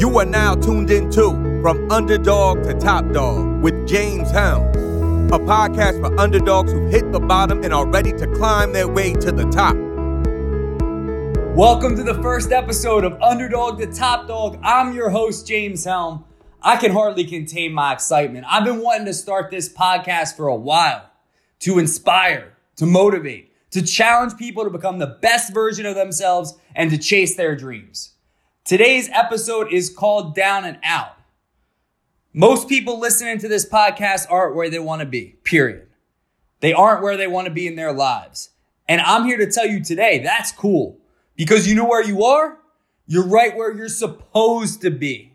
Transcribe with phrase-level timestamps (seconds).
[0.00, 4.62] You are now tuned into From Underdog to Top Dog with James Helm,
[5.30, 9.12] a podcast for underdogs who've hit the bottom and are ready to climb their way
[9.12, 9.76] to the top.
[11.54, 14.58] Welcome to the first episode of Underdog to Top Dog.
[14.62, 16.24] I'm your host, James Helm.
[16.62, 18.46] I can hardly contain my excitement.
[18.48, 21.10] I've been wanting to start this podcast for a while
[21.58, 26.90] to inspire, to motivate, to challenge people to become the best version of themselves and
[26.90, 28.14] to chase their dreams.
[28.64, 31.16] Today's episode is called Down and Out.
[32.32, 35.88] Most people listening to this podcast aren't where they want to be, period.
[36.60, 38.50] They aren't where they want to be in their lives.
[38.86, 40.98] And I'm here to tell you today that's cool
[41.36, 42.58] because you know where you are?
[43.06, 45.32] You're right where you're supposed to be.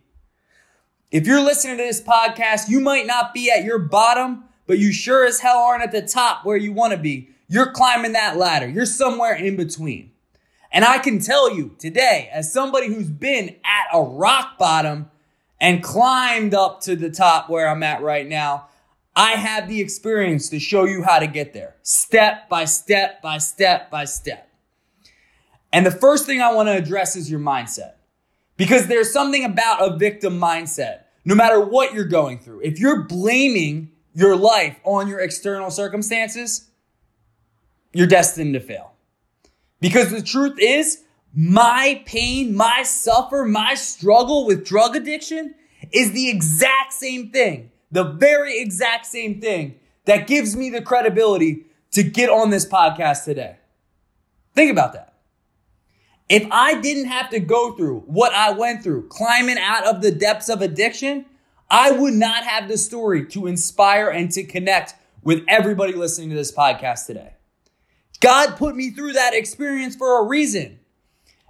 [1.11, 4.93] If you're listening to this podcast, you might not be at your bottom, but you
[4.93, 7.29] sure as hell aren't at the top where you want to be.
[7.47, 8.69] You're climbing that ladder.
[8.69, 10.11] You're somewhere in between.
[10.75, 15.09] And I can tell you today, as somebody who's been at a rock bottom
[15.61, 18.67] and climbed up to the top where I'm at right now,
[19.15, 23.37] I have the experience to show you how to get there step by step by
[23.37, 24.51] step by step.
[25.71, 27.93] And the first thing I want to address is your mindset.
[28.57, 32.59] Because there's something about a victim mindset, no matter what you're going through.
[32.65, 36.69] If you're blaming your life on your external circumstances,
[37.93, 38.94] you're destined to fail.
[39.79, 45.53] Because the truth is, my pain, my suffer, my struggle with drug addiction
[45.91, 51.65] is the exact same thing, the very exact same thing that gives me the credibility
[51.91, 53.57] to get on this podcast today.
[54.53, 55.13] Think about that.
[56.27, 60.11] If I didn't have to go through what I went through, climbing out of the
[60.11, 61.25] depths of addiction,
[61.69, 66.35] I would not have the story to inspire and to connect with everybody listening to
[66.35, 67.33] this podcast today.
[68.25, 70.79] God put me through that experience for a reason.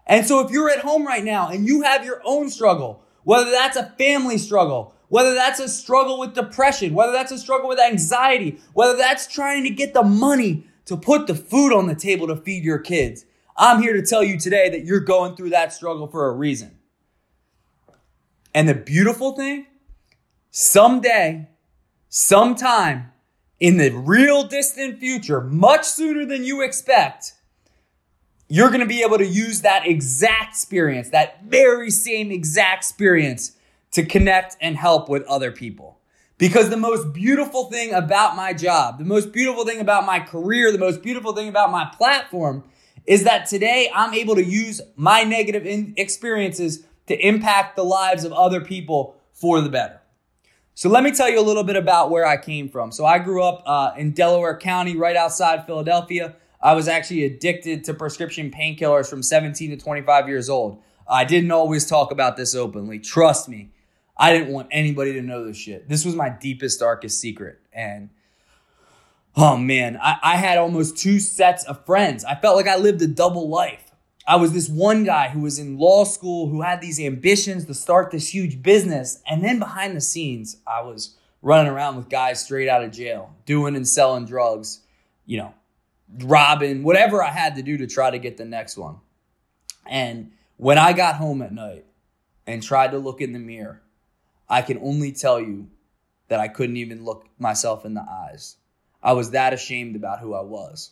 [0.06, 3.50] And so if you're at home right now and you have your own struggle, whether
[3.50, 7.80] that's a family struggle, whether that's a struggle with depression, whether that's a struggle with
[7.80, 12.28] anxiety, whether that's trying to get the money to put the food on the table
[12.28, 13.24] to feed your kids,
[13.56, 16.78] I'm here to tell you today that you're going through that struggle for a reason.
[18.54, 19.66] And the beautiful thing,
[20.52, 21.48] someday,
[22.10, 23.14] sometime,
[23.60, 27.34] in the real distant future, much sooner than you expect,
[28.48, 33.54] you're going to be able to use that exact experience, that very same exact experience
[33.92, 36.00] to connect and help with other people.
[36.38, 40.72] Because the most beautiful thing about my job, the most beautiful thing about my career,
[40.72, 42.64] the most beautiful thing about my platform
[43.06, 48.34] is that today I'm able to use my negative experiences to impact the lives of
[48.34, 50.02] other people for the better.
[50.78, 52.92] So let me tell you a little bit about where I came from.
[52.92, 56.36] So I grew up uh, in Delaware County, right outside Philadelphia.
[56.62, 60.82] I was actually addicted to prescription painkillers from 17 to 25 years old.
[61.08, 63.00] I didn't always talk about this openly.
[63.00, 63.70] Trust me,
[64.18, 65.88] I didn't want anybody to know this shit.
[65.88, 67.62] This was my deepest, darkest secret.
[67.72, 68.10] And
[69.38, 72.26] oh man, I, I had almost two sets of friends.
[72.26, 73.85] I felt like I lived a double life.
[74.28, 77.74] I was this one guy who was in law school who had these ambitions to
[77.76, 79.22] start this huge business.
[79.30, 83.36] And then behind the scenes, I was running around with guys straight out of jail,
[83.46, 84.80] doing and selling drugs,
[85.28, 85.54] you know,
[86.24, 88.96] robbing, whatever I had to do to try to get the next one.
[89.86, 91.86] And when I got home at night
[92.48, 93.84] and tried to look in the mirror,
[94.50, 95.68] I can only tell you
[96.30, 98.58] that I couldn't even look myself in the eyes.
[99.04, 100.92] I was that ashamed about who I was.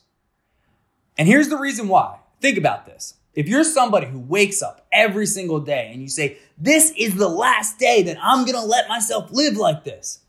[1.18, 2.20] And here's the reason why.
[2.40, 3.16] Think about this.
[3.34, 7.28] If you're somebody who wakes up every single day and you say, This is the
[7.28, 10.20] last day that I'm gonna let myself live like this,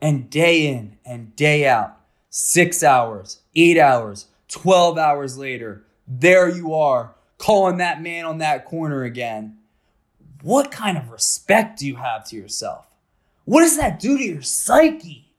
[0.00, 1.98] and day in and day out,
[2.30, 8.64] six hours, eight hours, 12 hours later, there you are calling that man on that
[8.64, 9.58] corner again.
[10.42, 12.86] What kind of respect do you have to yourself?
[13.44, 15.32] What does that do to your psyche?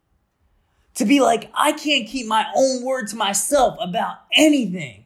[0.95, 5.04] To be like, I can't keep my own word to myself about anything.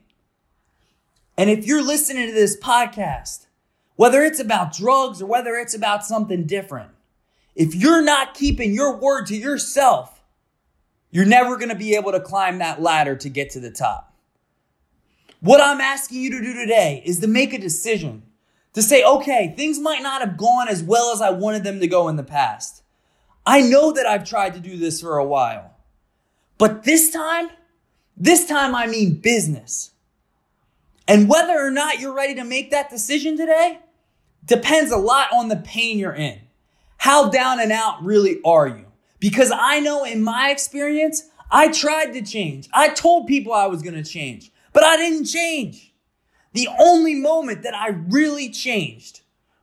[1.39, 3.45] And if you're listening to this podcast,
[3.95, 6.91] whether it's about drugs or whether it's about something different,
[7.55, 10.21] if you're not keeping your word to yourself,
[11.11, 14.13] you're never going to be able to climb that ladder to get to the top.
[15.39, 18.23] What I'm asking you to do today is to make a decision
[18.73, 21.87] to say, okay, things might not have gone as well as I wanted them to
[21.87, 22.83] go in the past.
[23.45, 25.73] I know that I've tried to do this for a while,
[26.57, 27.47] but this time,
[28.17, 29.91] this time I mean business.
[31.09, 33.79] And whether or not you're ready to make that decision today
[34.45, 36.39] depends a lot on the pain you're in.
[36.97, 38.85] How down and out really are you?
[39.19, 42.69] Because I know in my experience, I tried to change.
[42.71, 45.95] I told people I was going to change, but I didn't change.
[46.53, 49.21] The only moment that I really changed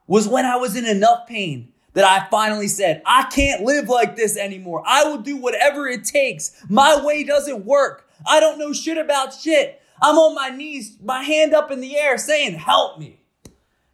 [0.08, 4.16] was when I was in enough pain that I finally said, I can't live like
[4.16, 4.82] this anymore.
[4.84, 6.60] I will do whatever it takes.
[6.68, 8.08] My way doesn't work.
[8.26, 9.80] I don't know shit about shit.
[10.00, 13.20] I'm on my knees, my hand up in the air saying, help me.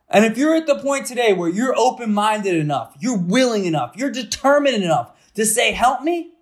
[0.08, 3.96] And if you're at the point today where you're open minded enough, you're willing enough,
[3.96, 6.32] you're determined enough to say, help me,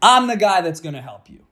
[0.00, 1.46] I'm the guy that's going to help you.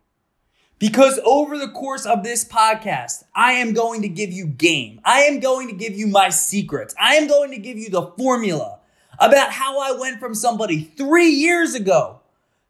[0.78, 5.00] Because over the course of this podcast, I am going to give you game.
[5.04, 6.94] I am going to give you my secrets.
[6.98, 8.78] I am going to give you the formula
[9.18, 12.20] about how I went from somebody three years ago,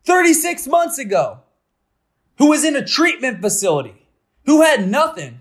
[0.05, 1.38] 36 months ago,
[2.38, 4.00] who was in a treatment facility,
[4.50, 5.38] who had nothing,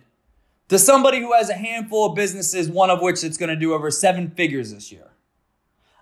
[0.67, 3.73] to somebody who has a handful of businesses, one of which it's going to do
[3.73, 5.07] over seven figures this year.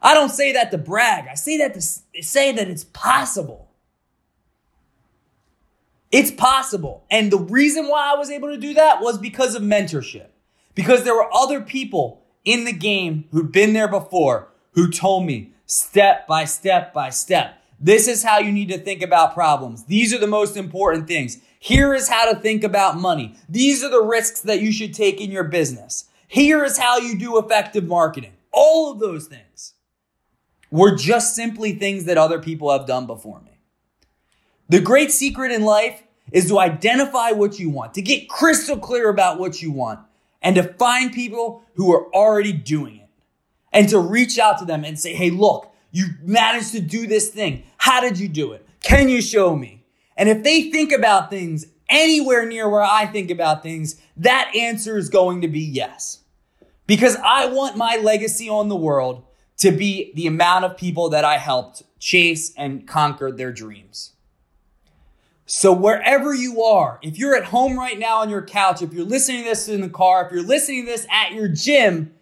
[0.01, 1.27] I don't say that to brag.
[1.31, 1.81] I say that to
[2.21, 3.69] say that it's possible.
[6.12, 7.06] It's possible.
[7.09, 10.27] And the reason why I was able to do that was because of mentorship.
[10.75, 15.53] Because there were other people in the game who'd been there before who told me
[15.65, 17.63] step by step by step.
[17.79, 19.85] This is how you need to think about problems.
[19.85, 21.38] These are the most important things.
[21.59, 23.35] Here is how to think about money.
[23.47, 26.06] These are the risks that you should take in your business.
[26.27, 28.33] Here is how you do effective marketing.
[28.51, 29.74] All of those things
[30.71, 33.59] were just simply things that other people have done before me.
[34.69, 39.09] The great secret in life is to identify what you want, to get crystal clear
[39.09, 40.00] about what you want,
[40.41, 43.03] and to find people who are already doing it.
[43.74, 47.29] And to reach out to them and say, hey, look, you managed to do this
[47.29, 47.63] thing.
[47.77, 48.65] How did you do it?
[48.81, 49.85] Can you show me?
[50.15, 54.97] And if they think about things anywhere near where I think about things, that answer
[54.97, 56.19] is going to be yes.
[56.85, 59.24] Because I want my legacy on the world
[59.57, 64.13] to be the amount of people that I helped chase and conquer their dreams.
[65.45, 69.06] So wherever you are, if you're at home right now on your couch, if you're
[69.06, 72.13] listening to this in the car, if you're listening to this at your gym,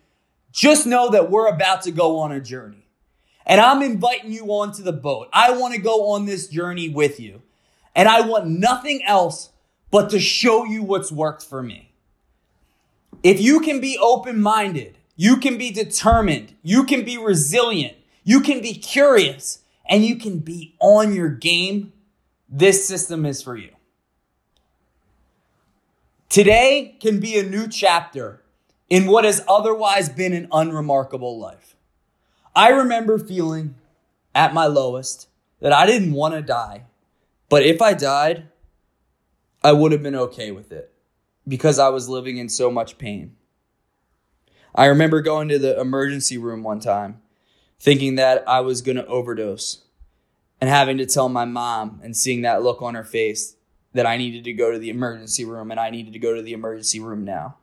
[0.52, 2.85] just know that we're about to go on a journey.
[3.45, 5.30] And I'm inviting you onto the boat.
[5.31, 7.42] I want to go on this journey with you.
[7.95, 9.51] And I want nothing else
[9.92, 11.92] but to show you what's worked for me.
[13.24, 18.42] If you can be open minded, you can be determined, you can be resilient, you
[18.42, 21.94] can be curious, and you can be on your game
[22.50, 23.71] this system is for you.
[26.30, 28.42] Today can be a new chapter
[28.89, 31.75] in what has otherwise been an unremarkable life.
[32.56, 33.75] I remember feeling
[34.34, 35.28] at my lowest
[35.60, 36.86] that I didn't want to die,
[37.50, 38.48] but if I died,
[39.63, 40.94] I would have been okay with it
[41.48, 43.36] because I was living in so much pain.
[44.74, 47.22] I remember going to the emergency room one time
[47.80, 49.84] thinking that I was going to overdose
[50.62, 53.56] and having to tell my mom and seeing that look on her face
[53.94, 56.42] that I needed to go to the emergency room and I needed to go to
[56.42, 57.57] the emergency room now.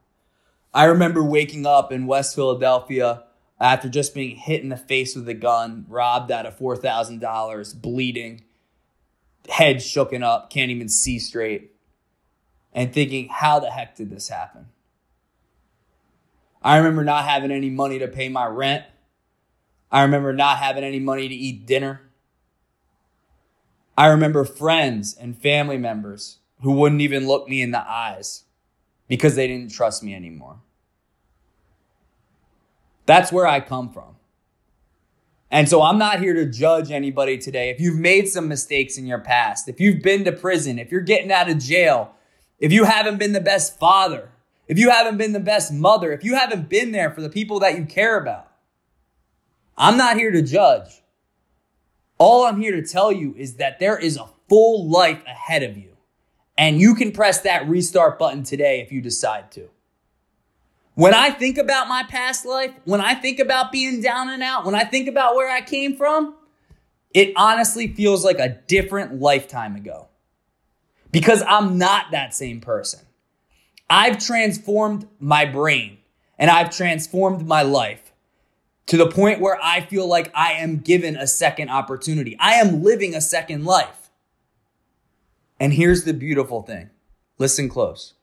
[0.75, 3.25] I remember waking up in West Philadelphia
[3.63, 8.43] after just being hit in the face with a gun, robbed out of $4,000, bleeding,
[9.49, 11.73] head shooken up, can't even see straight,
[12.73, 14.67] and thinking, how the heck did this happen?
[16.61, 18.85] I remember not having any money to pay my rent.
[19.93, 22.01] I remember not having any money to eat dinner.
[23.97, 28.43] I remember friends and family members who wouldn't even look me in the eyes
[29.07, 30.59] because they didn't trust me anymore.
[33.07, 34.17] That's where I come from.
[35.51, 37.69] And so I'm not here to judge anybody today.
[37.69, 41.03] If you've made some mistakes in your past, if you've been to prison, if you're
[41.03, 42.15] getting out of jail,
[42.59, 44.31] if you haven't been the best father,
[44.67, 47.61] if you haven't been the best mother, if you haven't been there for the people
[47.61, 48.51] that you care about,
[49.77, 51.03] I'm not here to judge.
[52.17, 55.77] All I'm here to tell you is that there is a full life ahead of
[55.77, 55.97] you.
[56.57, 59.69] And you can press that restart button today if you decide to.
[60.95, 64.67] When I think about my past life, when I think about being down and out,
[64.67, 66.35] when I think about where I came from,
[67.15, 70.09] it honestly feels like a different lifetime ago.
[71.11, 73.01] Because I'm not that same person.
[73.89, 75.99] I've transformed my brain
[76.39, 78.13] and I've transformed my life
[78.87, 82.37] to the point where I feel like I am given a second opportunity.
[82.39, 84.11] I am living a second life.
[85.61, 86.91] And here's the beautiful thing
[87.39, 88.15] listen close.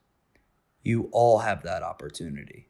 [0.84, 2.68] You all have that opportunity.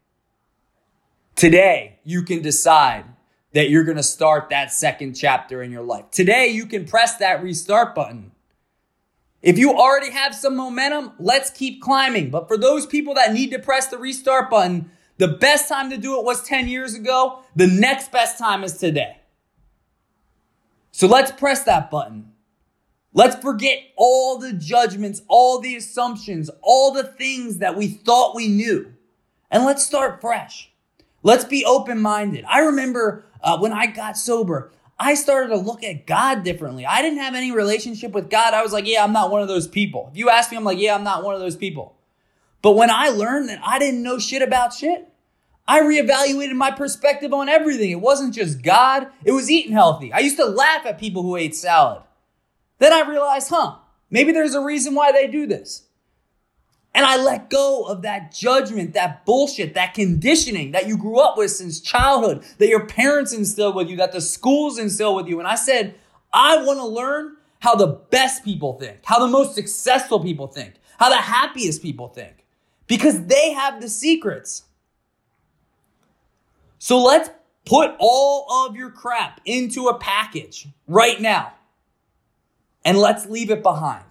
[1.36, 3.04] Today, you can decide
[3.52, 6.10] that you're going to start that second chapter in your life.
[6.10, 8.32] Today, you can press that restart button.
[9.42, 12.30] If you already have some momentum, let's keep climbing.
[12.30, 15.96] But for those people that need to press the restart button, the best time to
[15.96, 17.40] do it was 10 years ago.
[17.56, 19.18] The next best time is today.
[20.92, 22.29] So let's press that button.
[23.12, 28.48] Let's forget all the judgments, all the assumptions, all the things that we thought we
[28.48, 28.92] knew.
[29.50, 30.70] And let's start fresh.
[31.22, 32.44] Let's be open minded.
[32.48, 36.86] I remember uh, when I got sober, I started to look at God differently.
[36.86, 38.54] I didn't have any relationship with God.
[38.54, 40.08] I was like, yeah, I'm not one of those people.
[40.12, 41.96] If you ask me, I'm like, yeah, I'm not one of those people.
[42.62, 45.08] But when I learned that I didn't know shit about shit,
[45.66, 47.90] I reevaluated my perspective on everything.
[47.90, 50.12] It wasn't just God, it was eating healthy.
[50.12, 52.02] I used to laugh at people who ate salad.
[52.80, 53.76] Then I realized, huh,
[54.10, 55.84] maybe there's a reason why they do this.
[56.92, 61.36] And I let go of that judgment, that bullshit, that conditioning that you grew up
[61.36, 65.38] with since childhood, that your parents instilled with you, that the schools instill with you.
[65.38, 65.94] And I said,
[66.32, 70.74] I want to learn how the best people think, how the most successful people think,
[70.98, 72.44] how the happiest people think,
[72.86, 74.64] because they have the secrets.
[76.78, 77.28] So let's
[77.66, 81.52] put all of your crap into a package right now
[82.84, 84.04] and let's leave it behind.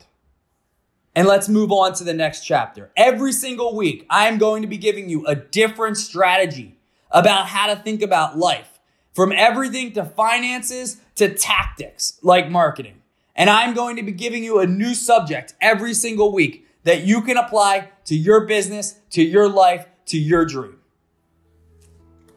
[1.15, 2.91] And let's move on to the next chapter.
[2.95, 6.77] Every single week, I am going to be giving you a different strategy
[7.11, 8.79] about how to think about life
[9.13, 13.01] from everything to finances to tactics like marketing.
[13.35, 17.21] And I'm going to be giving you a new subject every single week that you
[17.21, 20.77] can apply to your business, to your life, to your dream.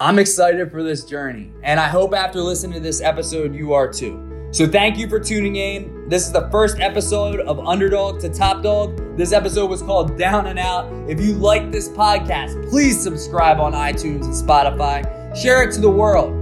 [0.00, 3.92] I'm excited for this journey, and I hope after listening to this episode, you are
[3.92, 4.31] too.
[4.52, 6.10] So thank you for tuning in.
[6.10, 9.16] This is the first episode of Underdog to Top Dog.
[9.16, 10.92] This episode was called Down and Out.
[11.08, 15.34] If you like this podcast, please subscribe on iTunes and Spotify.
[15.34, 16.38] Share it to the world.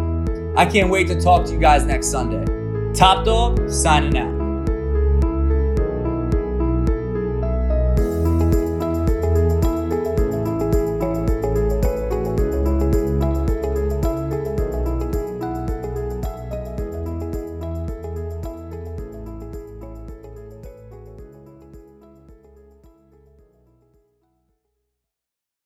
[0.59, 2.45] I can't wait to talk to you guys next Sunday.
[2.95, 4.40] Top Dog signing out.